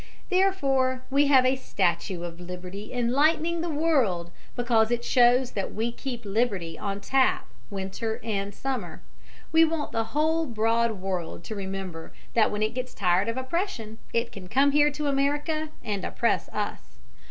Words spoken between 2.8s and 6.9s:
Enlightening the World, because it shows that we keep Liberty